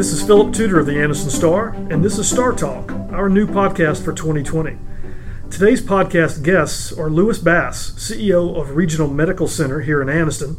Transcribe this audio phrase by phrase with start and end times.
[0.00, 3.46] This is Phillip Tutor of the Anniston Star, and this is Star Talk, our new
[3.46, 4.78] podcast for 2020.
[5.50, 10.56] Today's podcast guests are Louis Bass, CEO of Regional Medical Center here in Anniston,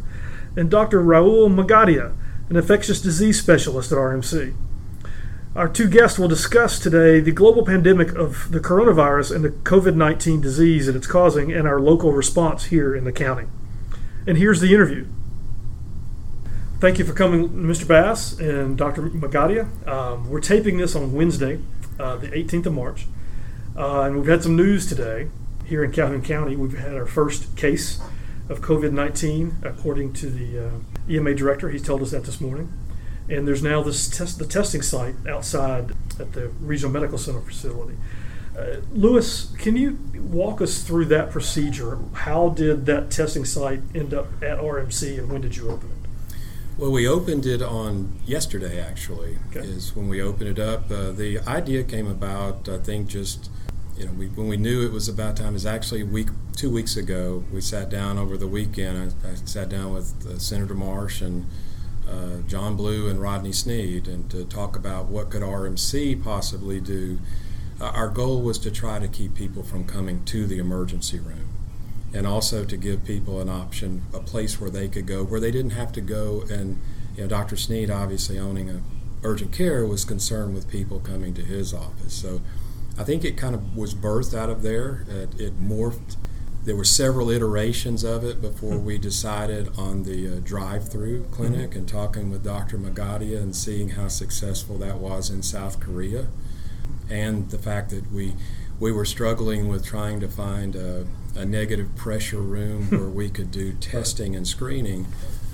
[0.55, 1.01] and Dr.
[1.01, 2.15] Raul Magadia,
[2.51, 4.53] an infectious disease specialist at RMC.
[5.55, 9.95] Our two guests will discuss today the global pandemic of the coronavirus and the COVID
[9.95, 13.47] 19 disease that it's causing and our local response here in the county.
[14.27, 15.07] And here's the interview.
[16.81, 17.87] Thank you for coming, Mr.
[17.87, 19.03] Bass and Dr.
[19.03, 19.87] Magadia.
[19.87, 21.59] Um, we're taping this on Wednesday,
[21.99, 23.05] uh, the 18th of March,
[23.77, 25.27] uh, and we've had some news today
[25.63, 26.55] here in Calhoun County.
[26.55, 28.01] We've had our first case
[28.49, 30.71] of COVID 19, according to the uh,
[31.07, 31.69] EMA director.
[31.69, 32.73] He told us that this morning.
[33.29, 37.95] And there's now this test, the testing site outside at the Regional Medical Center facility.
[38.57, 41.99] Uh, Louis, can you walk us through that procedure?
[42.13, 46.00] How did that testing site end up at RMC, and when did you open it?
[46.81, 48.81] Well, we opened it on yesterday.
[48.81, 49.59] Actually, okay.
[49.59, 50.89] is when we opened it up.
[50.89, 53.51] Uh, the idea came about, I think, just
[53.95, 55.53] you know, we, when we knew it was about time.
[55.53, 57.43] Is actually a week, two weeks ago.
[57.53, 59.13] We sat down over the weekend.
[59.23, 61.45] I, I sat down with uh, Senator Marsh and
[62.09, 67.19] uh, John Blue and Rodney Sneed, and to talk about what could RMC possibly do.
[67.79, 71.47] Uh, our goal was to try to keep people from coming to the emergency room,
[72.13, 75.51] and also to give people an option, a place where they could go, where they
[75.51, 76.43] didn't have to go.
[76.49, 76.79] And
[77.15, 77.55] you know, Dr.
[77.55, 78.81] Sneed, obviously owning a
[79.23, 82.13] urgent care, was concerned with people coming to his office.
[82.13, 82.41] So
[82.97, 85.05] I think it kind of was birthed out of there.
[85.09, 86.17] It, it morphed
[86.63, 91.79] there were several iterations of it before we decided on the uh, drive-through clinic mm-hmm.
[91.79, 92.77] and talking with Dr.
[92.77, 96.27] Magadia and seeing how successful that was in South Korea,
[97.09, 98.35] and the fact that we
[98.79, 103.51] we were struggling with trying to find a, a negative pressure room where we could
[103.51, 105.05] do testing and screening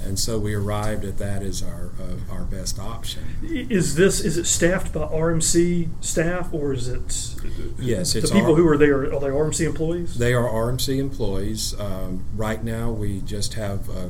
[0.04, 3.24] and so we arrived at that as our uh, our best option.
[3.44, 7.36] Is this is it staffed by RMC staff or is it?
[7.78, 10.18] Yes, the people who are there are they RMC employees?
[10.18, 11.78] They are RMC employees.
[11.80, 13.90] Um, right now, we just have.
[13.90, 14.10] Uh,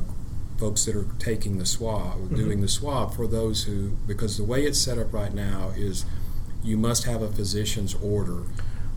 [0.58, 2.34] folks that are taking the swab, mm-hmm.
[2.34, 6.04] doing the swab for those who, because the way it's set up right now is
[6.64, 8.42] you must have a physician's order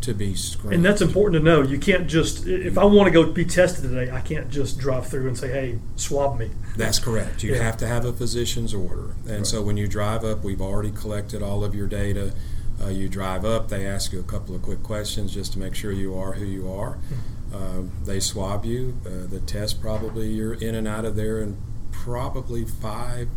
[0.02, 0.76] to be screened.
[0.76, 1.62] And that's important to know.
[1.62, 5.08] You can't just, if I want to go be tested today, I can't just drive
[5.08, 6.50] through and say, hey, swab me.
[6.76, 7.44] That's correct.
[7.44, 7.64] You yeah.
[7.64, 9.12] have to have a physician's order.
[9.26, 9.48] And right.
[9.48, 12.34] so when you drive up, we've already collected all of your data.
[12.84, 15.76] Uh, you drive up, they ask you a couple of quick questions just to make
[15.76, 16.96] sure you are who you are.
[16.96, 17.56] Mm-hmm.
[17.56, 18.98] Uh, they swab you.
[19.06, 21.58] Uh, the test probably you're in and out of there in
[21.92, 23.28] probably five,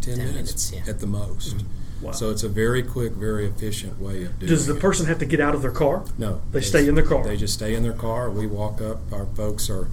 [0.00, 0.90] ten, ten minutes, minutes yeah.
[0.92, 1.58] at the most.
[1.58, 1.81] Mm-hmm.
[2.02, 2.12] Wow.
[2.12, 4.80] So it's a very quick, very efficient way of doing Does the it.
[4.80, 6.04] person have to get out of their car?
[6.18, 6.42] No.
[6.50, 7.22] They, they stay in their car.
[7.22, 8.28] They just stay in their car.
[8.28, 9.00] We walk up.
[9.12, 9.88] Our folks are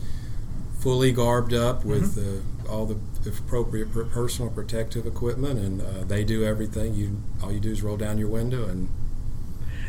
[0.80, 2.68] fully garbed up with mm-hmm.
[2.68, 6.96] uh, all the appropriate personal protective equipment, and uh, they do everything.
[6.96, 8.90] You all you do is roll down your window and.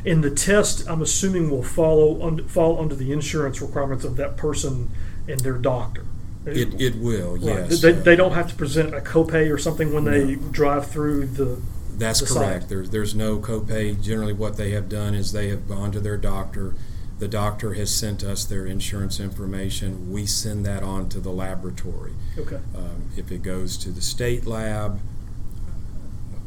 [0.02, 4.38] And the test, I'm assuming, will follow un- fall under the insurance requirements of that
[4.38, 4.90] person
[5.28, 6.06] and their doctor.
[6.46, 7.42] It, it will, right.
[7.42, 7.82] yes.
[7.82, 10.48] They, they don't have to present a copay or something when they no.
[10.50, 11.60] drive through the
[12.00, 12.68] that's correct.
[12.68, 14.00] There's there's no copay.
[14.00, 16.74] Generally, what they have done is they have gone to their doctor.
[17.18, 20.10] The doctor has sent us their insurance information.
[20.10, 22.12] We send that on to the laboratory.
[22.38, 22.60] Okay.
[22.74, 25.00] Um, if it goes to the state lab,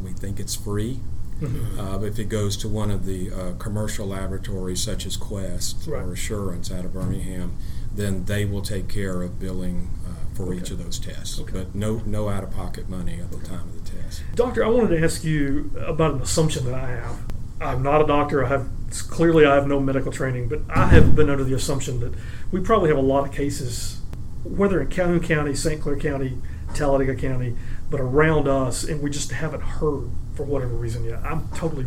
[0.03, 0.99] we think it's free.
[1.39, 1.79] Mm-hmm.
[1.79, 6.01] Uh, if it goes to one of the uh, commercial laboratories such as Quest right.
[6.01, 7.55] or Assurance out of Birmingham,
[7.93, 9.89] then they will take care of billing
[10.35, 10.57] for okay.
[10.57, 11.39] each of those tests.
[11.39, 11.51] Okay.
[11.51, 14.23] But no, no out of pocket money at the time of the test.
[14.35, 17.19] Doctor, I wanted to ask you about an assumption that I have.
[17.61, 18.43] I'm not a doctor.
[18.43, 18.67] I have
[19.09, 22.13] clearly I have no medical training, but I have been under the assumption that
[22.51, 24.01] we probably have a lot of cases,
[24.43, 25.81] whether in Calhoun County, St.
[25.81, 26.37] Clair County,
[26.73, 27.55] Talladega County,
[27.89, 31.19] but around us, and we just haven't heard for whatever reason yet.
[31.23, 31.85] I'm totally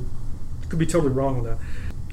[0.68, 1.58] could be totally wrong on that.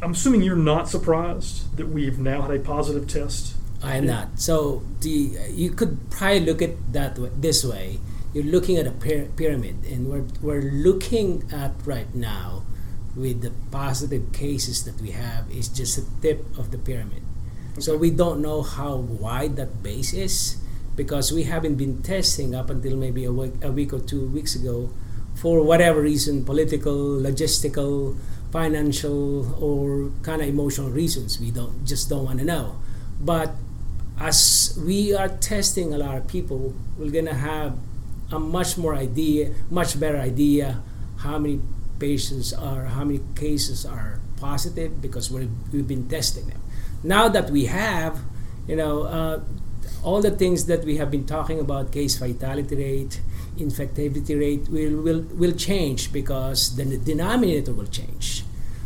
[0.01, 3.55] I'm assuming you're not surprised that we've now had a positive test.
[3.83, 4.39] I am not.
[4.39, 7.99] So the you could probably look at that way, this way
[8.33, 12.63] you're looking at a pyramid, and we're, we're looking at right now
[13.15, 17.21] with the positive cases that we have is just the tip of the pyramid.
[17.73, 17.81] Okay.
[17.81, 20.57] So we don't know how wide that base is
[20.95, 24.55] because we haven't been testing up until maybe a week, a week or two weeks
[24.55, 24.89] ago
[25.35, 28.17] for whatever reason political, logistical,
[28.51, 31.39] financial, or kind of emotional reasons.
[31.39, 32.77] We don't just don't want to know.
[33.21, 33.53] But
[34.19, 37.77] as we are testing a lot of people, we're gonna have
[38.31, 40.81] a much more idea, much better idea
[41.17, 41.59] how many
[41.99, 46.61] patients are, how many cases are positive because we have been testing them.
[47.03, 48.19] Now that we have,
[48.67, 49.39] you know, uh,
[50.03, 53.21] all the things that we have been talking about, case fatality rate,
[53.57, 58.43] infectivity rate will, will, will change because then the denominator will change.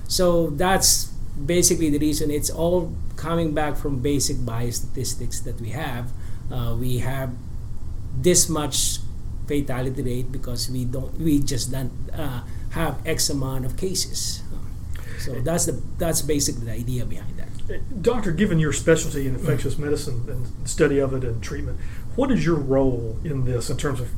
[0.08, 1.12] So that's
[1.46, 6.12] basically the reason it's all coming back from basic biostatistics that we have.
[6.52, 7.34] Uh, we have
[8.20, 9.00] this much
[9.48, 12.42] fatality rate because we don't we just don't uh,
[12.72, 14.42] have X amount of cases.
[15.20, 18.02] So that's the that's basically the idea behind that.
[18.02, 21.80] Doctor, given your specialty in infectious medicine and study of it and treatment,
[22.16, 24.10] what is your role in this in terms of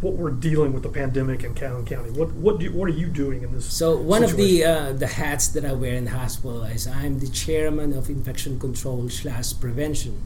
[0.00, 2.10] what we're dealing with the pandemic in Calhoun County.
[2.10, 3.66] What what do, what are you doing in this?
[3.66, 4.32] So one situation?
[4.32, 7.92] of the uh, the hats that I wear in the hospital is I'm the chairman
[7.92, 10.22] of infection control slash prevention.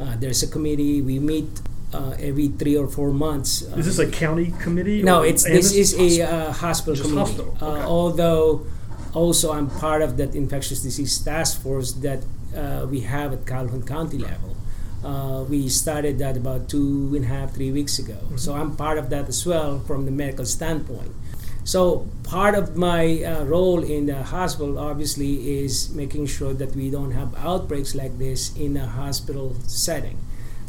[0.00, 1.02] Uh, there's a committee.
[1.02, 1.60] We meet
[1.92, 3.62] uh, every three or four months.
[3.62, 5.02] is this a county committee?
[5.02, 7.30] No, it's this is a uh, hospital Just committee.
[7.30, 7.58] Hospital.
[7.60, 7.82] Uh, okay.
[7.82, 8.66] although
[9.12, 12.24] also I'm part of that infectious disease task force that
[12.56, 14.49] uh, we have at Calhoun County level.
[15.04, 18.14] Uh, we started that about two and a half, three weeks ago.
[18.14, 18.36] Mm-hmm.
[18.36, 21.12] So I'm part of that as well from the medical standpoint.
[21.64, 26.90] So part of my uh, role in the hospital obviously is making sure that we
[26.90, 30.18] don't have outbreaks like this in a hospital setting.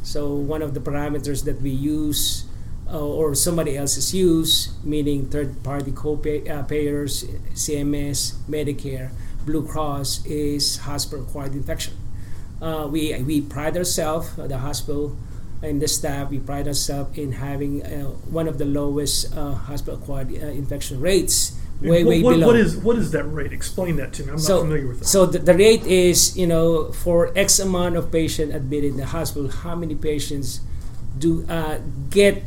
[0.03, 2.45] So one of the parameters that we use
[2.91, 9.11] uh, or somebody else's use, meaning third-party co-payers, uh, CMS, Medicare,
[9.45, 11.93] Blue Cross, is hospital-acquired infection.
[12.61, 15.17] Uh, we we pride ourselves, uh, the hospital
[15.63, 20.31] and the staff, we pride ourselves in having uh, one of the lowest uh, hospital-acquired
[20.31, 21.57] uh, infection rates.
[21.81, 22.47] Way, what, way what, below.
[22.47, 23.51] what is what is that rate?
[23.51, 24.31] Explain that to me.
[24.31, 25.05] I'm so, not familiar with that.
[25.05, 29.07] So the, the rate is, you know, for X amount of patient admitted in the
[29.07, 30.61] hospital, how many patients
[31.17, 31.79] do uh,
[32.11, 32.43] get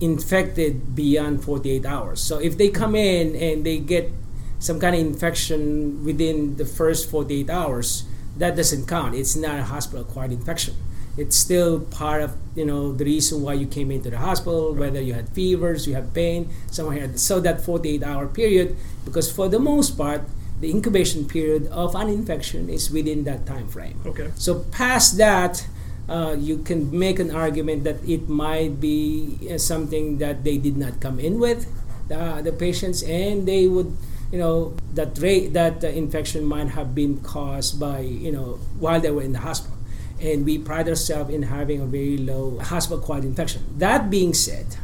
[0.00, 2.20] infected beyond 48 hours?
[2.20, 4.10] So if they come in and they get
[4.58, 8.02] some kind of infection within the first 48 hours,
[8.36, 9.14] that doesn't count.
[9.14, 10.74] It's not a hospital acquired infection.
[11.16, 15.00] It's still part of you know the reason why you came into the hospital, whether
[15.00, 19.48] you had fevers, you had pain, someone had so that 48 hour period, because for
[19.48, 20.28] the most part,
[20.60, 24.00] the incubation period of an infection is within that time frame.
[24.04, 24.30] Okay.
[24.36, 25.66] So past that,
[26.08, 30.76] uh, you can make an argument that it might be uh, something that they did
[30.76, 31.66] not come in with,
[32.08, 33.96] the, the patients, and they would
[34.32, 39.00] you know that rate that the infection might have been caused by you know while
[39.00, 39.76] they were in the hospital.
[40.18, 43.62] And we pride ourselves in having a very low hospital acquired infection.
[43.76, 44.76] That being said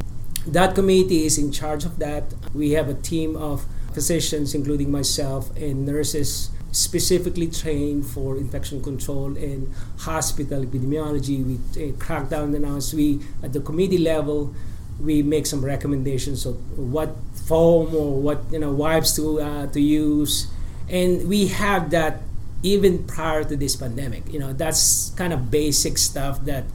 [0.45, 2.23] that committee is in charge of that.
[2.53, 9.37] We have a team of physicians including myself and nurses specifically trained for infection control
[9.37, 11.45] and hospital epidemiology.
[11.45, 14.53] We uh, crack down on us we at the committee level
[14.99, 17.15] we make some recommendations of what
[17.47, 20.47] foam or what you know wipes to uh, to use,
[20.89, 22.21] and we have that
[22.63, 24.31] even prior to this pandemic.
[24.31, 26.65] You know that's kind of basic stuff that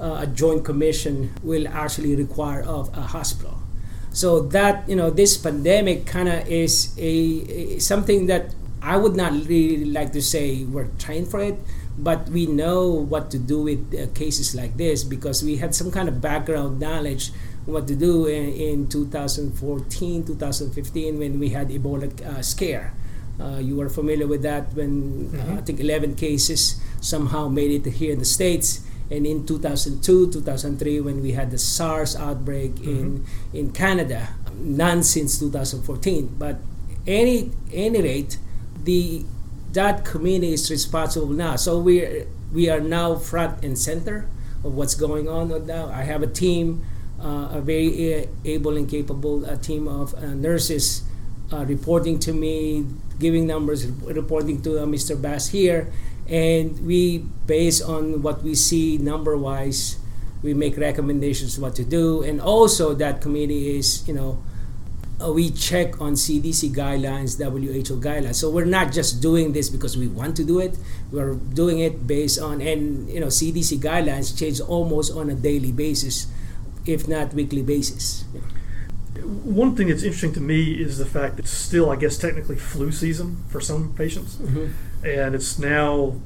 [0.00, 3.58] uh, a joint commission will actually require of a hospital.
[4.12, 9.16] So that you know this pandemic kind of is a, a something that I would
[9.16, 11.56] not really like to say we're trained for it,
[11.98, 15.90] but we know what to do with uh, cases like this because we had some
[15.90, 17.30] kind of background knowledge
[17.66, 22.94] what to do in, in 2014, 2015 when we had Ebola uh, scare.
[23.40, 25.58] Uh, you were familiar with that when uh, mm-hmm.
[25.58, 28.86] I think 11 cases somehow made it here in the States.
[29.10, 32.90] And in 2002, 2003, when we had the SARS outbreak mm-hmm.
[32.90, 36.36] in, in Canada, none since 2014.
[36.38, 36.58] But
[37.06, 38.38] any any rate,
[38.84, 39.24] the
[39.72, 41.56] that community is responsible now.
[41.56, 44.28] So we we are now front and center
[44.64, 45.88] of what's going on now.
[45.88, 46.91] I have a team uh,
[47.22, 51.02] a very able and capable uh, team of uh, nurses
[51.52, 52.86] reporting to me,
[53.18, 55.20] giving numbers, reporting to Mr.
[55.20, 55.92] Bass here,
[56.28, 59.98] and we, based on what we see number-wise,
[60.42, 64.42] we make recommendations what to do, and also that committee is, you know,
[65.22, 68.36] uh, we check on CDC guidelines, WHO guidelines.
[68.36, 70.76] So we're not just doing this because we want to do it.
[71.12, 75.70] We're doing it based on, and you know, CDC guidelines change almost on a daily
[75.70, 76.26] basis
[76.86, 78.24] if not weekly basis.
[79.22, 82.56] One thing that's interesting to me is the fact that it's still, I guess, technically
[82.56, 85.06] flu season for some patients, mm-hmm.
[85.06, 86.20] and it's now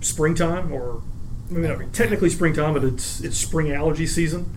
[0.00, 1.02] springtime, or
[1.50, 4.56] maybe not technically springtime, but it's it's spring allergy season,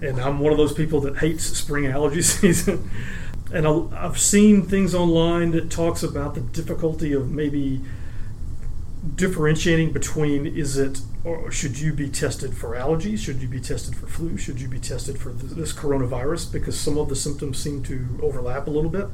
[0.00, 2.90] and I'm one of those people that hates spring allergy season.
[3.52, 7.80] and I've seen things online that talks about the difficulty of maybe
[9.14, 13.18] differentiating between is it or should you be tested for allergies?
[13.18, 14.36] Should you be tested for flu?
[14.36, 16.52] Should you be tested for this coronavirus?
[16.52, 19.08] Because some of the symptoms seem to overlap a little bit.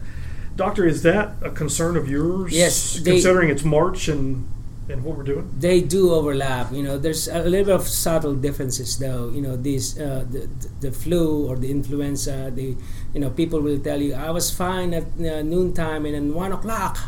[0.54, 2.52] Doctor, is that a concern of yours?
[2.52, 3.00] Yes.
[3.00, 4.46] Considering it's March and
[4.90, 5.48] and what we're doing?
[5.58, 6.70] They do overlap.
[6.72, 9.30] You know, there's a little bit of subtle differences, though.
[9.30, 10.50] You know, this uh, the,
[10.80, 12.50] the flu or the influenza.
[12.54, 12.76] The
[13.14, 16.52] you know people will tell you I was fine at uh, noontime and then one
[16.52, 16.98] o'clock.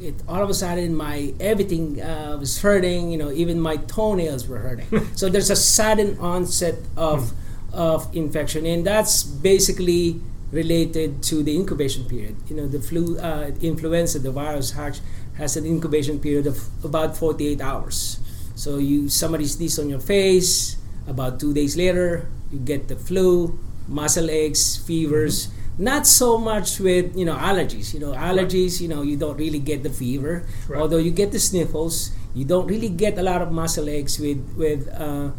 [0.00, 4.48] It, all of a sudden my everything uh, was hurting you know even my toenails
[4.48, 4.88] were hurting.
[5.16, 7.32] So there's a sudden onset of
[7.72, 12.36] of infection and that's basically related to the incubation period.
[12.48, 15.00] You know the flu uh, influenza the virus has,
[15.36, 18.20] has an incubation period of about 48 hours.
[18.56, 20.76] So you somebody sneeze on your face
[21.06, 26.78] about two days later you get the flu muscle aches fevers mm-hmm not so much
[26.78, 27.94] with you know allergies.
[27.94, 28.76] You know allergies.
[28.76, 28.80] Right.
[28.82, 30.80] You know you don't really get the fever, right.
[30.80, 32.12] although you get the sniffles.
[32.34, 34.88] You don't really get a lot of muscle aches with with.
[34.88, 35.30] Uh,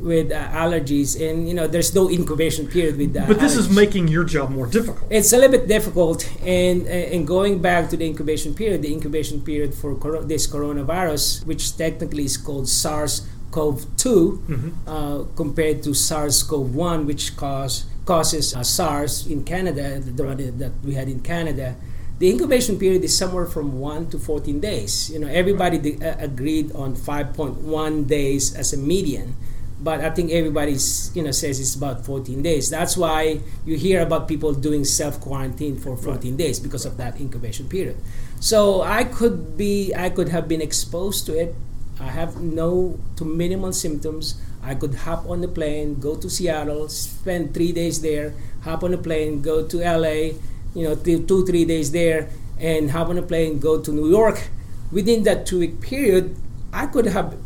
[0.00, 3.58] with uh, allergies and you know there's no incubation period with that but this allergies.
[3.58, 7.60] is making your job more difficult it's a little bit difficult and uh, and going
[7.60, 12.38] back to the incubation period the incubation period for cor- this coronavirus which technically is
[12.38, 14.88] called SARS CoV-2 mm-hmm.
[14.88, 20.94] uh, compared to SARS-CoV-1 which caused causes uh, SARS in Canada, the one that we
[20.98, 21.76] had in Canada,
[22.18, 25.14] the incubation period is somewhere from 1 to 14 days.
[25.14, 27.62] You know, everybody de- uh, agreed on 5.1
[28.08, 29.36] days as a median,
[29.78, 32.68] but I think everybody's, you know, says it's about 14 days.
[32.68, 37.14] That's why you hear about people doing self quarantine for 14 days because of that
[37.20, 37.96] incubation period.
[38.40, 41.54] So I could be, I could have been exposed to it.
[42.00, 46.88] I have no to minimal symptoms I could hop on the plane, go to Seattle,
[46.88, 50.36] spend three days there, hop on a plane, go to LA,
[50.74, 54.08] you know, th- two, three days there, and hop on a plane, go to New
[54.08, 54.48] York.
[54.92, 56.36] Within that two week period,
[56.72, 57.36] I could have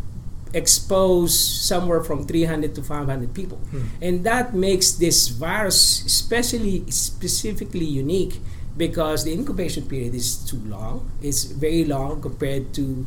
[0.53, 3.59] exposed somewhere from 300 to 500 people.
[3.59, 3.83] Hmm.
[4.01, 8.41] And that makes this virus especially specifically unique
[8.77, 11.11] because the incubation period is too long.
[11.23, 13.07] It's very long compared to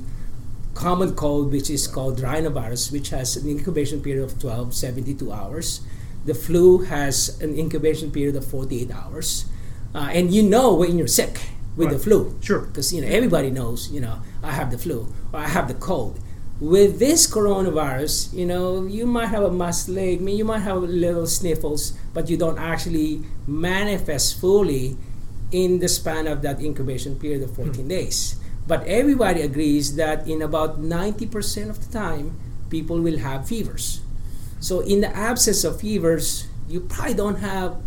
[0.77, 5.81] common cold, which is called rhinovirus, which has an incubation period of 12, 72 hours.
[6.25, 9.45] The flu has an incubation period of 48 hours.
[9.95, 11.97] Uh, and you know when you're sick with right.
[11.97, 12.37] the flu.
[12.41, 12.61] Sure.
[12.61, 15.73] Because, you know, everybody knows, you know, I have the flu or I have the
[15.73, 16.19] cold.
[16.59, 20.59] With this coronavirus, you know, you might have a muscle ache, I mean, you might
[20.59, 24.97] have little sniffles, but you don't actually manifest fully
[25.51, 27.87] in the span of that incubation period of 14 hmm.
[27.87, 28.35] days.
[28.67, 32.37] But everybody agrees that in about 90% of the time,
[32.69, 34.01] people will have fevers.
[34.59, 37.77] So, in the absence of fevers, you probably don't have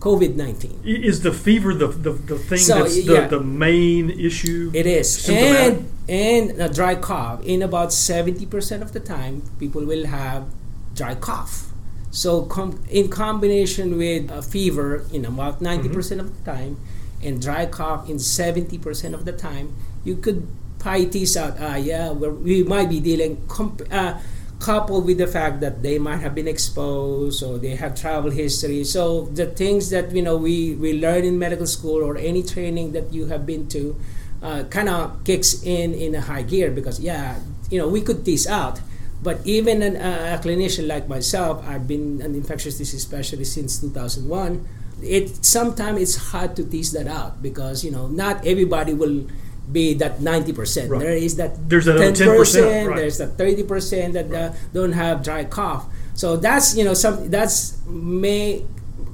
[0.00, 0.80] COVID 19.
[0.84, 4.70] Is the fever the, the, the thing so, that's the, yeah, the main issue?
[4.74, 5.28] It is.
[5.28, 7.44] And, and a dry cough.
[7.44, 10.46] In about 70% of the time, people will have
[10.94, 11.66] dry cough.
[12.10, 16.20] So, com- in combination with a fever, in about 90% mm-hmm.
[16.20, 16.80] of the time,
[17.22, 19.74] and dry cough in 70% of the time,
[20.04, 20.46] you could
[20.78, 24.18] probably tease out, ah, yeah, we might be dealing, comp- uh,
[24.58, 28.84] coupled with the fact that they might have been exposed or they have travel history.
[28.84, 32.92] So the things that you know we, we learn in medical school or any training
[32.92, 33.96] that you have been to
[34.42, 37.38] uh, kind of kicks in in a high gear because yeah,
[37.70, 38.80] you know we could tease out.
[39.20, 43.80] But even an, uh, a clinician like myself, I've been an infectious disease specialist since
[43.80, 44.66] 2001
[45.02, 49.22] it sometimes it's hard to tease that out because you know not everybody will
[49.72, 50.88] be that 90%.
[50.88, 51.00] Right.
[51.00, 52.96] There is that there's that 10%, 10% right.
[52.96, 55.86] there's that 30% that uh, don't have dry cough.
[56.14, 58.64] So that's you know some that's may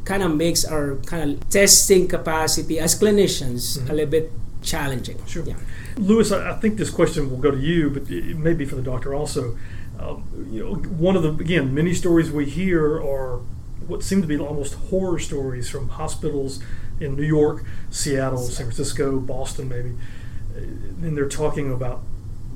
[0.04, 3.90] kind of makes our kind of testing capacity as clinicians mm-hmm.
[3.90, 4.32] a little bit
[4.62, 5.24] challenging.
[5.26, 5.44] Sure.
[5.44, 5.56] Yeah.
[5.96, 8.76] Louis, I, I think this question will go to you, but it may be for
[8.76, 9.56] the doctor also.
[9.98, 13.40] Um, you know, one of the again many stories we hear are
[13.86, 16.62] what seem to be almost horror stories from hospitals
[17.00, 19.92] in New York, Seattle, San Francisco, Boston, maybe.
[20.64, 22.02] And they're talking about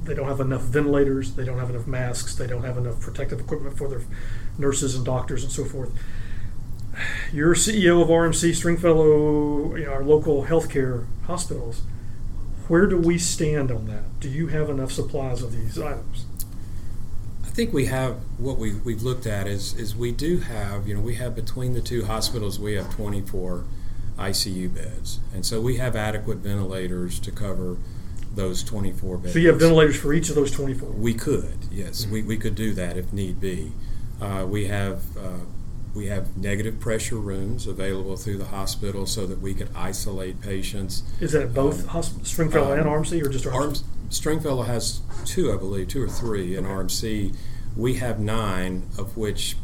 [0.05, 3.41] they don't have enough ventilators, they don't have enough masks, they don't have enough protective
[3.41, 4.03] equipment for their
[4.57, 5.93] nurses and doctors and so forth.
[7.33, 11.83] You're CEO of RMC Stringfellow, you know, our local healthcare hospitals.
[12.67, 14.19] Where do we stand on that?
[14.21, 16.27] Do you have enough supplies of these items?
[17.45, 20.95] I think we have what we, we've looked at is, is we do have, you
[20.95, 23.65] know, we have between the two hospitals, we have 24
[24.19, 25.21] ICU beds.
[25.33, 27.77] And so we have adequate ventilators to cover
[28.39, 29.33] those 24 beds.
[29.33, 30.91] So you have ventilators for each of those 24?
[30.91, 32.05] We could, yes.
[32.05, 32.13] Mm-hmm.
[32.13, 33.73] We, we could do that if need be.
[34.21, 35.41] Uh, we have uh,
[35.95, 41.03] we have negative pressure rooms available through the hospital so that we could isolate patients.
[41.21, 43.83] Is that at both um, Stringfellow um, and RMC, or just RMC?
[44.09, 46.75] Stringfellow has two, I believe, two or three in okay.
[46.75, 47.37] RMC.
[47.77, 49.57] We have nine, of which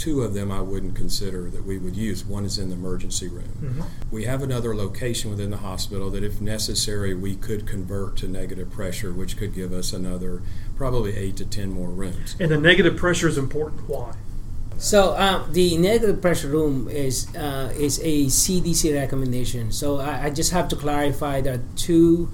[0.00, 2.24] two of them I wouldn't consider that we would use.
[2.24, 3.52] One is in the emergency room.
[3.60, 3.82] Mm-hmm.
[4.10, 8.70] We have another location within the hospital that, if necessary, we could convert to negative
[8.70, 10.40] pressure, which could give us another
[10.74, 12.34] probably eight to ten more rooms.
[12.40, 13.86] And the negative pressure is important.
[13.88, 14.14] Why?
[14.78, 19.70] So um, the negative pressure room is uh, is a CDC recommendation.
[19.70, 22.30] So I, I just have to clarify there are two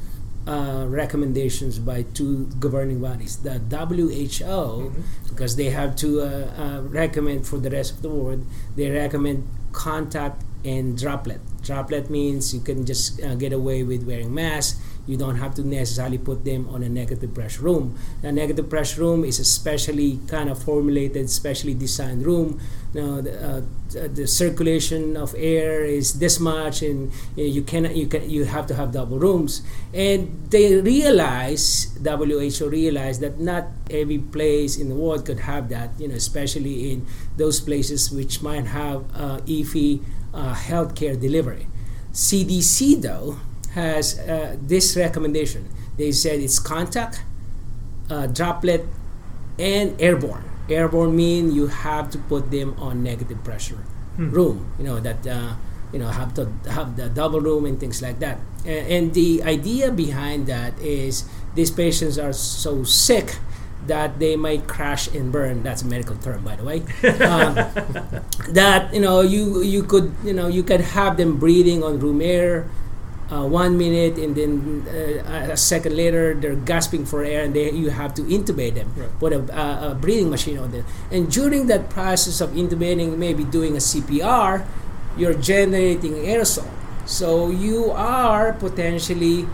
[0.47, 3.37] uh, recommendations by two governing bodies.
[3.39, 5.01] The WHO, Mm-hmm.
[5.29, 8.45] because they have to uh, uh, recommend for the rest of the world,
[8.77, 11.41] they recommend contact and droplet.
[11.63, 14.81] Droplet means you can just uh, get away with wearing masks.
[15.07, 17.97] You don't have to necessarily put them on a negative pressure room.
[18.25, 22.59] A negative pressure room is a specially kind of formulated, specially designed room.
[22.97, 28.07] Now, the, uh, the circulation of air is this much, and you, you cannot, you
[28.07, 29.61] can, you have to have double rooms.
[29.93, 35.91] And they realize, WHO realized that not every place in the world could have that.
[35.99, 41.67] You know, especially in those places which might have uh, uh, healthcare delivery.
[42.13, 43.37] CDC though
[43.75, 45.69] has uh, this recommendation.
[45.99, 47.21] They said it's contact,
[48.09, 48.87] uh, droplet,
[49.59, 50.46] and airborne.
[50.69, 53.79] Airborne mean you have to put them on negative pressure
[54.17, 54.31] Hmm.
[54.33, 54.73] room.
[54.79, 55.55] You know that uh,
[55.93, 58.41] you know have to have the double room and things like that.
[58.65, 63.37] And, and the idea behind that is these patients are so sick
[63.87, 65.63] that they might crash and burn.
[65.63, 66.83] That's a medical term, by the way.
[67.23, 67.55] Um,
[68.57, 72.21] that you know you you could you know you could have them breathing on room
[72.25, 72.67] air.
[73.27, 77.73] Uh, one minute and then uh, a second later they're gasping for air and they,
[77.73, 78.87] you have to intubate them.
[78.95, 79.19] Right.
[79.19, 80.87] put a, a, a breathing machine on them.
[81.11, 84.65] And during that process of intubating maybe doing a cpr
[85.17, 86.69] you're generating aerosol.
[87.07, 89.47] So you are potentially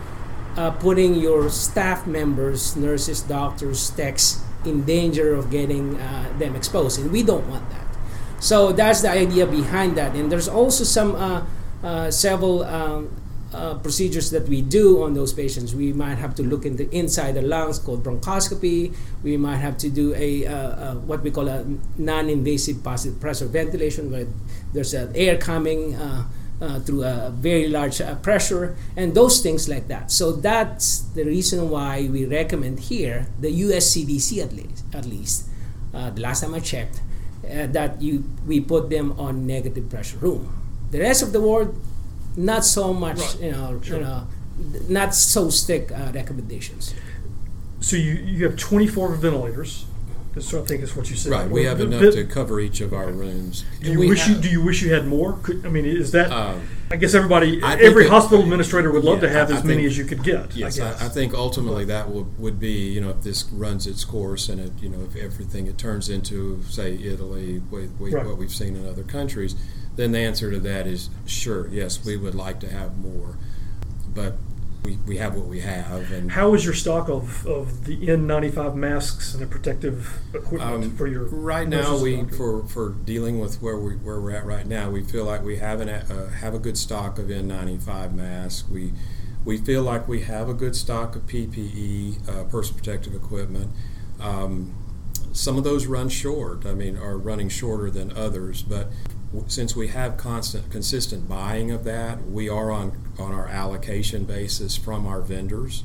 [0.55, 6.99] uh, putting your staff members nurses doctors techs in danger of getting uh, them exposed.
[6.99, 7.87] And we don't want that.
[8.39, 10.15] So that's the idea behind that.
[10.15, 11.45] And there's also some uh,
[11.83, 13.09] uh, several um,
[13.53, 15.75] uh, procedures that we do on those patients.
[15.75, 18.95] We might have to look into inside the lungs called bronchoscopy.
[19.21, 21.63] We might have to do a, uh, uh, what we call a
[21.97, 24.25] non-invasive positive pressure ventilation, where
[24.73, 26.25] there's uh, air coming uh,
[26.79, 30.11] through a very large pressure, and those things like that.
[30.11, 34.83] So that's the reason why we recommend here the US CDC at least.
[34.93, 35.49] At least,
[35.91, 37.01] the last time I checked,
[37.43, 40.55] that you we put them on negative pressure room.
[40.91, 41.75] The rest of the world
[42.35, 43.39] not so much Right.
[43.41, 43.97] you know Sure.
[43.97, 44.27] you know
[44.87, 46.93] not so strict uh, recommendations
[47.81, 49.85] So you, you have 24 ventilators.
[50.33, 51.31] That's what I think is what you said.
[51.31, 53.65] Right, we have enough th- to cover each of our rooms.
[53.81, 55.33] Do you we wish you do you wish you had more?
[55.43, 56.31] Could, I mean, is that?
[56.31, 59.55] Um, I guess everybody, I think every it- hospital administrator would love to have I-
[59.57, 60.55] as I many think- as you could get.
[60.55, 61.05] Yes, I I.
[61.05, 64.59] I think ultimately that would, would be, you know, if this runs its course and
[64.61, 68.25] it, you know, if everything it turns into, say, Italy, with, with Right.
[68.25, 69.53] what we've seen in other countries,
[69.95, 73.37] then the answer to that is sure, yes, we would like to have more,
[74.13, 74.35] but
[74.83, 78.75] we, we have what we have, and How is your stock of, of the N95
[78.75, 83.61] masks and the protective equipment Um, for your right now we for for dealing with
[83.61, 86.53] where we where we're at right now, we feel like we have an uh, have
[86.53, 88.67] a good stock of N95 masks.
[88.67, 88.91] We
[89.45, 93.71] we feel like we have a good stock of PPE, uh, personal protective equipment.
[94.19, 94.73] Um,
[95.33, 96.65] some of those run short.
[96.65, 98.89] I mean, are running shorter than others, but
[99.47, 104.75] since we have constant, consistent buying of that, we are on on our allocation basis
[104.75, 105.83] from our vendors.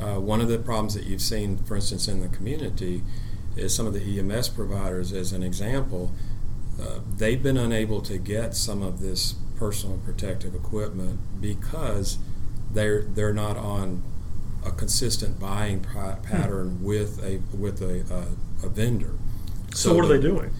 [0.00, 3.02] Uh, one of the problems that you've seen, for instance, in the community,
[3.56, 6.12] is some of the EMS providers, as an example,
[6.80, 12.18] uh, they've been unable to get some of this personal protective equipment because
[12.72, 14.02] they're they're not on
[14.64, 19.12] a consistent buying pa- pattern with a with a, uh, a vendor.
[19.72, 20.50] so, what are they doing?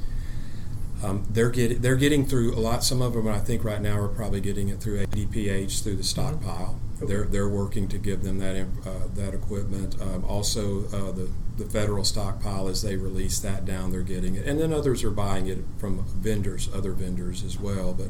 [1.05, 2.83] Um, they're getting they're getting through a lot.
[2.83, 6.05] Some of them, I think, right now are probably getting it through ADPH through the
[6.05, 6.81] stockpile.
[6.97, 7.07] Okay.
[7.07, 10.01] They're they're working to give them that uh, that equipment.
[10.01, 14.47] Um, also, uh, the the federal stockpile as they release that down, they're getting it,
[14.47, 17.93] and then others are buying it from vendors, other vendors as well.
[17.93, 18.09] But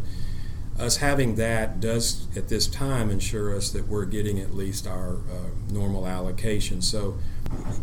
[0.78, 5.16] us having that does at this time ensure us that we're getting at least our
[5.16, 6.82] uh, normal allocation.
[6.82, 7.18] So,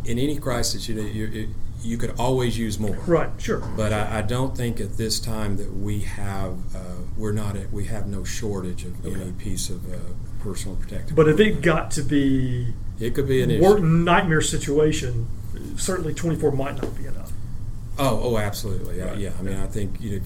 [0.05, 2.95] in any crisis, you know, you, you could always use more.
[3.07, 3.59] Right, sure.
[3.75, 6.79] But I, I don't think at this time that we have, uh,
[7.17, 9.19] we're not, at, we have no shortage of Okay.
[9.19, 9.97] any piece of uh,
[10.41, 11.15] personal protective.
[11.15, 13.61] But if it got to be it could be an issue.
[13.63, 15.27] wor- nightmare situation,
[15.75, 17.31] certainly 24 might not be enough.
[17.97, 18.97] Oh, oh, absolutely.
[18.97, 19.17] Yeah, Right.
[19.17, 19.31] yeah.
[19.39, 20.25] I mean, I think you know,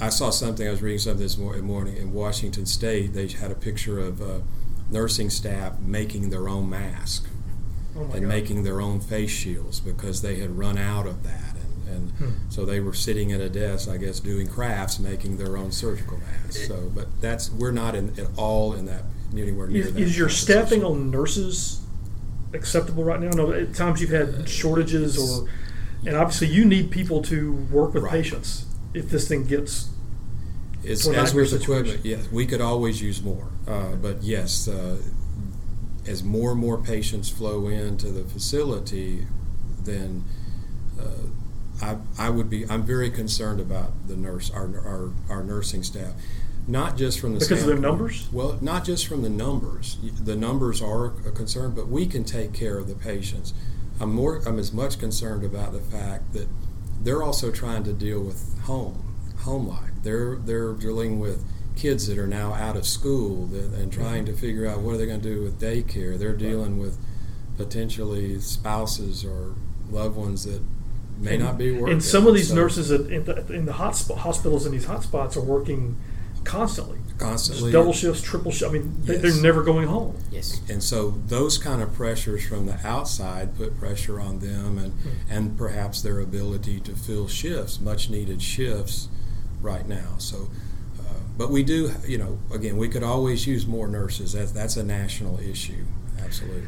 [0.00, 0.66] I- I saw something.
[0.66, 3.14] I was reading something this morning in Washington State.
[3.14, 4.40] They had a picture of uh,
[4.90, 7.26] nursing staff making their own mask
[7.96, 8.22] Oh and God.
[8.22, 11.56] making their own face shields because they had run out of that.
[11.56, 12.30] And, and hmm.
[12.48, 16.18] so they were sitting at a desk, I guess, doing crafts, making their own surgical
[16.18, 16.68] masks.
[16.68, 20.00] So, but that's we're not in, at all in that anywhere near is, that.
[20.00, 21.80] Is your staffing on nurses
[22.52, 23.30] acceptable right now?
[23.30, 25.48] No, at times you've had shortages, or
[26.06, 28.12] and obviously you need people to work with right.
[28.12, 29.88] patients if this thing gets.
[30.82, 34.96] It's, as with equipment, yes, we could always use more, uh, but yes, uh,
[36.06, 39.26] as more and more patients flow into the facility,
[39.82, 40.24] then
[40.98, 41.04] uh,
[41.82, 46.14] I, I would be I'm very concerned about the nurse our, our, our nursing staff
[46.66, 48.28] not just from the because of their numbers.
[48.32, 49.96] Well, not just from the numbers.
[50.02, 53.52] The numbers are a concern, but we can take care of the patients.
[53.98, 54.42] I'm more.
[54.46, 56.48] I'm as much concerned about the fact that
[57.02, 59.90] they're also trying to deal with home, home life.
[60.02, 61.44] They're they're dealing with
[61.80, 64.98] kids that are now out of school that, and trying to figure out what are
[64.98, 66.18] they going to do with daycare.
[66.18, 66.98] They're dealing with
[67.56, 69.54] potentially spouses or
[69.90, 70.62] loved ones that
[71.18, 71.94] may and, not be working.
[71.94, 75.42] And some of these so, nurses in the, in the hospitals in these hotspots are
[75.42, 75.96] working
[76.44, 76.98] constantly.
[77.16, 77.70] Constantly.
[77.70, 78.74] Just double shifts, triple shifts.
[78.74, 79.22] I mean, yes.
[79.22, 80.16] they're never going home.
[80.30, 80.60] Yes.
[80.68, 85.30] And so those kind of pressures from the outside put pressure on them and, mm-hmm.
[85.32, 89.08] and perhaps their ability to fill shifts, much needed shifts
[89.62, 90.14] right now.
[90.18, 90.50] So,
[91.40, 94.34] but we do, you know, again, we could always use more nurses.
[94.34, 95.86] That's, that's a national issue.
[96.22, 96.64] Absolutely.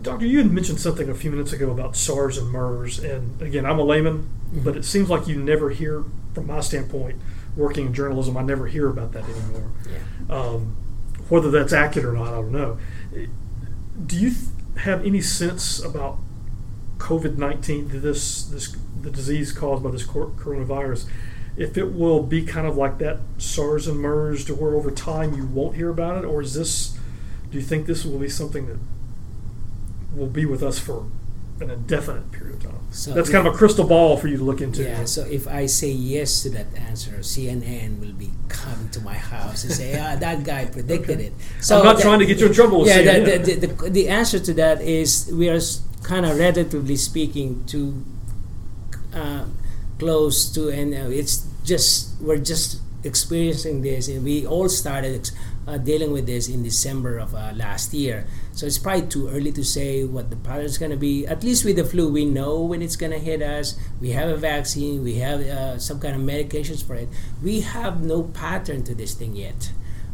[0.00, 3.00] Doctor, you had mentioned something a few minutes ago about SARS and MERS.
[3.00, 4.60] And again, I'm a layman, mm-hmm.
[4.62, 7.20] but it seems like you never hear, from my standpoint,
[7.56, 9.72] working in journalism, I never hear about that anymore.
[9.90, 10.36] Yeah.
[10.36, 10.76] Um,
[11.28, 12.78] whether that's accurate or not, I don't know.
[14.06, 16.16] Do you th- have any sense about
[16.98, 21.08] COVID nineteen, this this the disease caused by this coronavirus?
[21.56, 25.34] If it will be kind of like that SARS and MERS, to where over time
[25.34, 26.98] you won't hear about it, or is this?
[27.50, 28.78] Do you think this will be something that
[30.14, 31.06] will be with us for
[31.62, 32.80] an indefinite period of time.
[32.90, 34.82] So That's kind of a crystal ball for you to look into.
[34.82, 35.04] Yeah.
[35.04, 39.64] So if I say yes to that answer, CNN will be coming to my house
[39.64, 41.26] and say, "Ah, that guy predicted okay.
[41.26, 42.86] it." So I'm not that, trying to get you in trouble.
[42.86, 43.02] yeah.
[43.02, 45.60] The, the, the, the, answer to that is we are
[46.02, 48.04] kind of relatively speaking to
[49.14, 49.44] uh,
[50.00, 55.30] close to, and uh, it's just we're just experiencing this, and we all started
[55.68, 58.26] uh, dealing with this in December of uh, last year.
[58.52, 61.26] So it's probably too early to say what the pattern is going to be.
[61.26, 63.78] At least with the flu, we know when it's going to hit us.
[64.00, 65.04] We have a vaccine.
[65.04, 67.08] We have uh, some kind of medications for it.
[67.42, 69.70] We have no pattern to this thing yet.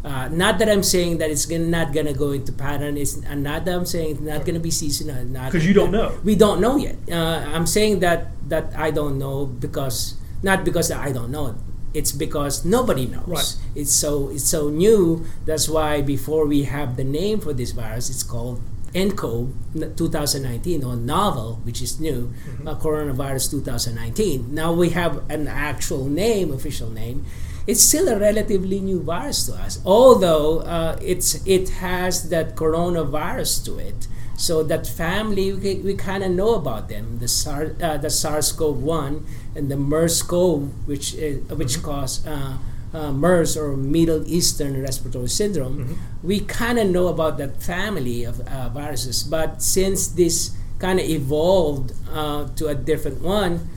[0.06, 2.96] Uh, not that I'm saying that it's gonna, not going to go into pattern.
[2.96, 5.24] It's uh, not that I'm saying it's not going to be seasonal.
[5.26, 6.16] Because you don't know.
[6.22, 6.94] We don't know yet.
[7.10, 10.14] Uh, I'm saying that that I don't know because
[10.46, 11.56] not because I don't know
[11.96, 13.26] it's because nobody knows.
[13.26, 13.56] Right.
[13.74, 15.24] It's so it's so new.
[15.46, 18.60] That's why before we have the name for this virus, it's called
[18.92, 22.68] nCoV 2019 or novel, which is new, mm-hmm.
[22.68, 24.54] uh, coronavirus 2019.
[24.54, 27.24] Now we have an actual name, official name.
[27.66, 33.64] It's still a relatively new virus to us, although uh, it's it has that coronavirus
[33.66, 34.06] to it.
[34.38, 37.18] So that family, we, we kind of know about them.
[37.18, 39.24] The, SARS, uh, the SARS-CoV-1
[39.54, 41.84] and the MERS-CoV, which uh, which mm-hmm.
[41.84, 42.58] cause uh,
[42.92, 45.78] uh, MERS or Middle Eastern Respiratory Syndrome.
[45.78, 46.26] Mm-hmm.
[46.26, 51.06] We kind of know about that family of uh, viruses, but since this kind of
[51.06, 53.68] evolved uh, to a different one,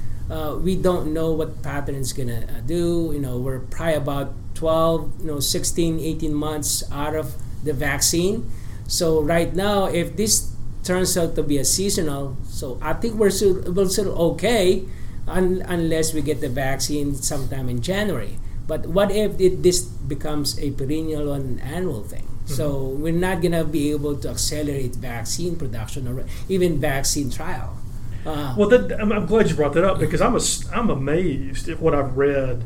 [0.61, 3.11] we don't know what pattern is gonna do.
[3.13, 8.49] You know, we're probably about 12, you know, 16, 18 months out of the vaccine
[8.89, 10.49] so right now, if this
[10.83, 14.83] turns out to be a seasonal, so I think we're still, we're still okay
[15.27, 18.41] un, unless we get the vaccine sometime in January.
[18.65, 22.25] But what if it, this becomes a perennial or an annual thing?
[22.25, 22.53] Mm-hmm.
[22.53, 27.77] So we're not going to be able to accelerate vaccine production or even vaccine trial.
[28.25, 30.41] Uh, well, that, I'm, I'm, glad you brought that up because I'm a,
[30.77, 32.65] I'm amazed at what I've read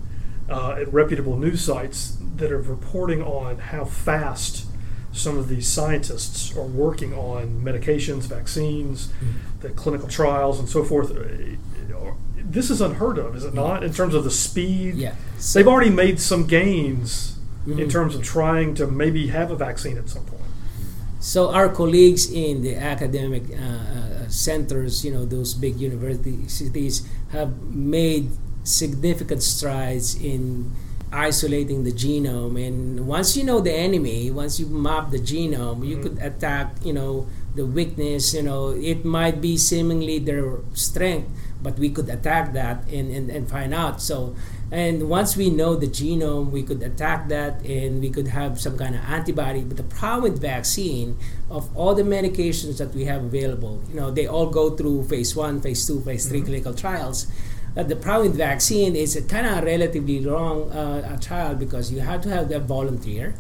[0.50, 4.66] uh, at reputable news sites that are reporting on how fast
[5.12, 9.60] some of these scientists are working on medications, vaccines, mm-hmm.
[9.62, 11.12] the clinical trials, and so forth.
[12.36, 14.96] This is unheard of, is it not, in terms of the speed?
[14.96, 15.16] Yeah.
[15.38, 17.80] So They've already made some gains mm-hmm.
[17.80, 20.42] in terms of trying to maybe have a vaccine at some point.
[21.20, 27.62] So our colleagues in the academic uh, uh, centers, you know, those big universities, have
[27.64, 28.32] made
[28.64, 30.72] significant strides in
[31.14, 35.98] isolating the genome and once you know the enemy once you map the genome you
[35.98, 36.18] mm-hmm.
[36.18, 41.30] could attack you know the weakness you know it might be seemingly their strength
[41.62, 44.36] but we could attack that and, and, and find out so
[44.74, 48.76] and once we know the genome we could attack that and we could have some
[48.76, 51.16] kind of antibody but the problem with vaccine
[51.52, 55.36] of all the medications that we have available you know they all go through phase
[55.36, 56.48] one phase two phase 3 mm-hmm.
[56.48, 57.28] clinical trials
[57.76, 62.00] that the problem with vaccine is a kind of relatively long uh, trial because you
[62.02, 63.34] have to have the volunteer.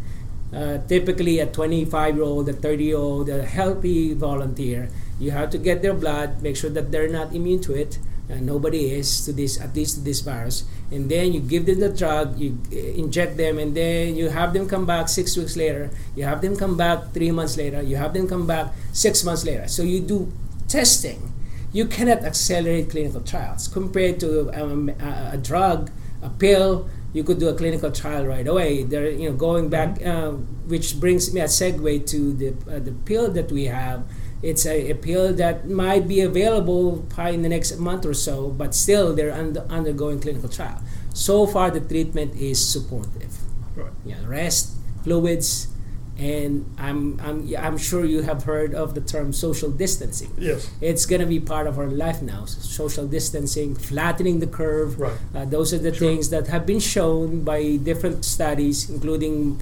[0.53, 5.49] Uh, typically, a 25 year old, a 30 year old, a healthy volunteer, you have
[5.51, 7.97] to get their blood, make sure that they're not immune to it.
[8.29, 10.63] Uh, nobody is to this, at least to this virus.
[10.91, 14.53] And then you give them the drug, you uh, inject them, and then you have
[14.53, 15.89] them come back six weeks later.
[16.15, 17.81] You have them come back three months later.
[17.81, 19.67] You have them come back six months later.
[19.67, 20.31] So you do
[20.67, 21.33] testing.
[21.73, 27.39] You cannot accelerate clinical trials compared to um, a, a drug, a pill you could
[27.39, 28.83] do a clinical trial right away.
[28.83, 30.31] There, you know, going back, uh,
[30.65, 34.03] which brings me a segue to the uh, the pill that we have.
[34.43, 38.49] It's a, a, pill that might be available probably in the next month or so,
[38.49, 40.81] but still they're under, undergoing clinical trial.
[41.13, 43.37] So far, the treatment is supportive.
[43.75, 43.93] Right.
[44.03, 45.67] Yeah, rest, fluids,
[46.17, 50.31] and I'm I'm I'm sure you have heard of the term social distancing.
[50.37, 52.45] Yes, it's going to be part of our life now.
[52.45, 54.99] Social distancing, flattening the curve.
[54.99, 55.17] Right.
[55.33, 56.09] Uh, those are the sure.
[56.09, 59.61] things that have been shown by different studies, including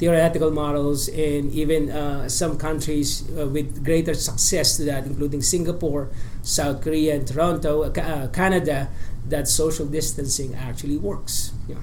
[0.00, 6.08] theoretical models, and even uh, some countries uh, with greater success to that, including Singapore,
[6.42, 8.88] South Korea, and Toronto, uh, uh, Canada.
[9.28, 11.52] That social distancing actually works.
[11.68, 11.76] Yeah.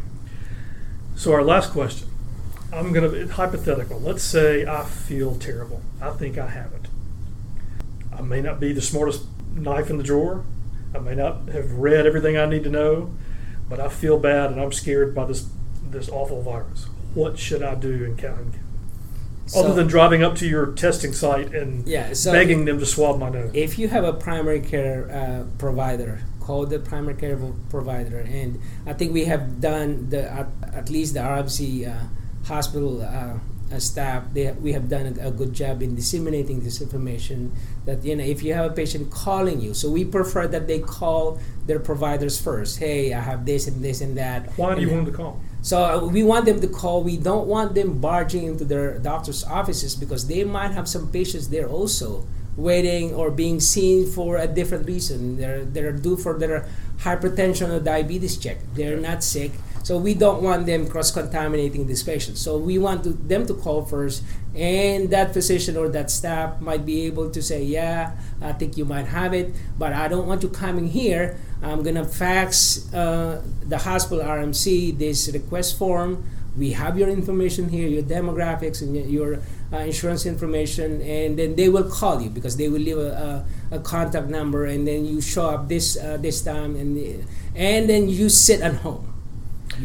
[1.16, 2.10] So our last question
[2.74, 4.00] I'm going to, hypothetical.
[4.00, 5.82] Let's say I feel terrible.
[6.02, 6.88] I think I have it.
[8.12, 10.44] I may not be the smartest knife in the drawer.
[10.94, 13.14] I may not have read everything I need to know,
[13.70, 15.48] but I feel bad and I'm scared by this
[15.90, 16.88] this awful virus.
[17.18, 18.60] What should I do in county?
[19.48, 22.86] So, Other than driving up to your testing site and yeah, so begging them to
[22.86, 23.50] swab my nose.
[23.54, 28.20] If you have a primary care uh, provider, call the primary care provider.
[28.20, 32.06] And I think we have done the at, at least the RMC uh,
[32.46, 33.40] hospital uh,
[33.74, 37.52] uh, staff, they, we have done a, a, good job in disseminating this information.
[37.86, 40.80] That you know, if you have a patient calling you, so we prefer that they
[40.80, 42.80] call their providers first.
[42.80, 44.58] Hey, I have this and this and that.
[44.58, 45.42] Why do you want them to call?
[45.62, 47.04] So uh, we want them to call.
[47.04, 51.50] We don't want them barging into their doctor's offices because they might have some patients
[51.50, 55.38] there also waiting or being seen for a different reason.
[55.38, 56.68] They're they're due for their
[57.00, 58.58] hypertension or diabetes check.
[58.74, 59.52] They're not sick
[59.88, 62.42] so we don't want them cross-contaminating these patients.
[62.42, 64.22] So we want to, them to call first,
[64.54, 68.84] and that physician or that staff might be able to say, "Yeah, I think you
[68.84, 71.40] might have it, but I don't want you coming here.
[71.62, 76.24] I'm gonna fax uh, the hospital RMC this request form.
[76.58, 79.40] We have your information here, your demographics and your
[79.72, 83.76] uh, insurance information, and then they will call you because they will leave a, a,
[83.76, 88.10] a contact number, and then you show up this uh, this time, and and then
[88.10, 89.14] you sit at home."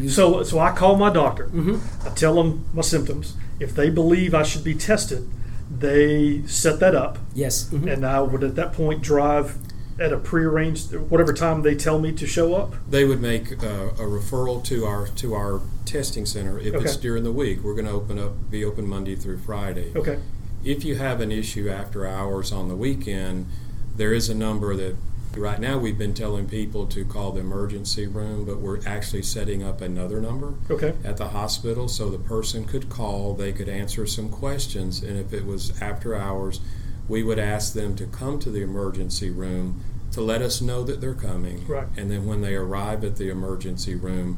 [0.07, 1.47] So, so I call my doctor.
[1.47, 2.07] Mm-hmm.
[2.07, 3.35] I tell them my symptoms.
[3.59, 5.29] If they believe I should be tested,
[5.69, 7.19] they set that up.
[7.33, 7.65] Yes.
[7.65, 7.87] Mm-hmm.
[7.87, 9.57] And I would at that point drive
[9.99, 12.75] at a prearranged whatever time they tell me to show up.
[12.89, 16.85] They would make a, a referral to our to our testing center if okay.
[16.85, 17.61] it's during the week.
[17.63, 19.91] We're going to open up be open Monday through Friday.
[19.95, 20.19] Okay.
[20.63, 23.47] If you have an issue after hours on the weekend,
[23.95, 24.95] there is a number that
[25.37, 29.63] Right now, we've been telling people to call the emergency room, but we're actually setting
[29.63, 30.93] up another number okay.
[31.03, 35.33] at the hospital so the person could call, they could answer some questions, and if
[35.33, 36.59] it was after hours,
[37.07, 41.01] we would ask them to come to the emergency room to let us know that
[41.01, 41.65] they're coming.
[41.67, 41.87] Right.
[41.97, 44.37] And then when they arrive at the emergency room,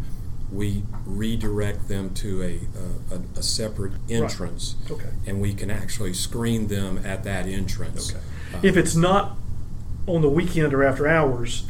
[0.51, 4.75] we redirect them to a, a, a separate entrance.
[4.83, 4.91] Right.
[4.91, 5.09] Okay.
[5.27, 8.11] And we can actually screen them at that entrance.
[8.11, 8.23] Okay.
[8.53, 9.37] Uh, if it's not
[10.07, 11.65] on the weekend or after hours,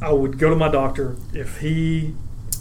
[0.00, 1.16] I would go to my doctor.
[1.32, 2.14] If he,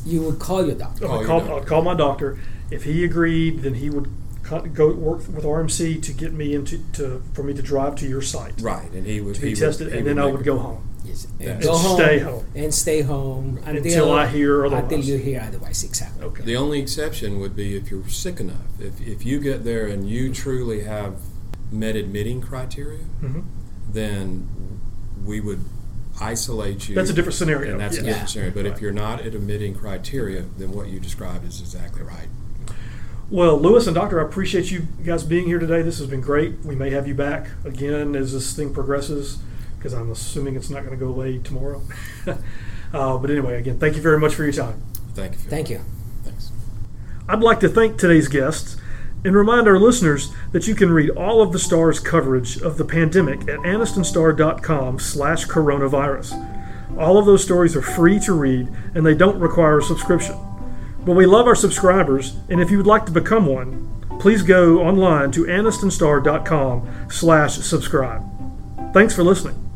[0.06, 1.08] you would call your doctor.
[1.08, 2.38] Call, call, I'd call my doctor.
[2.70, 4.12] If he agreed, then he would
[4.60, 8.22] go work with RMC to get me into to for me to drive to your
[8.22, 8.54] site.
[8.62, 10.88] Right, and he would to be he tested, would, and then I would go home.
[11.04, 14.84] Yes, and go home, stay home and stay home until, until I hear otherwise.
[14.84, 16.24] Until you hear otherwise, exactly.
[16.26, 16.44] Okay.
[16.44, 18.80] The only exception would be if you're sick enough.
[18.80, 21.16] If if you get there and you truly have
[21.72, 23.42] met admitting criteria, mm-hmm.
[23.92, 24.48] then
[25.26, 25.66] we would
[26.20, 26.96] isolate you.
[26.96, 27.72] That's a different scenario.
[27.72, 28.04] And that's yeah.
[28.04, 28.54] a different scenario.
[28.54, 28.74] But right.
[28.74, 32.28] if you're not at admitting criteria, then what you described is exactly right.
[33.32, 35.82] Well, Louis and Doctor, I appreciate you guys being here today.
[35.82, 36.66] This has been great.
[36.66, 39.38] We may have you back again as this thing progresses,
[39.78, 41.82] because I'm assuming it's not going to go away tomorrow.
[42.28, 44.84] uh, but anyway, again, thank you very much for your time.
[45.14, 45.38] Thank you.
[45.40, 45.80] Thank you.
[46.26, 46.52] Thanks.
[47.30, 48.76] I'd like to thank today's guests
[49.24, 52.84] and remind our listeners that you can read all of the STAR's coverage of the
[52.84, 56.98] pandemic at annistonstar.com slash coronavirus.
[56.98, 60.38] All of those stories are free to read and they don't require a subscription.
[61.06, 63.88] But we love our subscribers, and if you would like to become one,
[64.20, 68.24] please go online to annistonstar.com slash subscribe.
[68.94, 69.71] Thanks for listening.